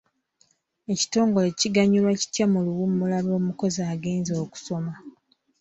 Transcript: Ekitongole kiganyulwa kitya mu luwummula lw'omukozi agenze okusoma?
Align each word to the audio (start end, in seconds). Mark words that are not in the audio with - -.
Ekitongole 0.91 1.49
kiganyulwa 1.59 2.13
kitya 2.21 2.45
mu 2.53 2.59
luwummula 2.65 3.17
lw'omukozi 3.25 3.81
agenze 3.93 4.33
okusoma? 4.43 4.93